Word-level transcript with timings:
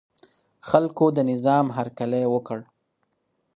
خلکو 0.67 1.05
د 1.15 1.17
نظام 1.31 1.65
هرکلی 1.77 2.23
وکړ. 2.33 2.59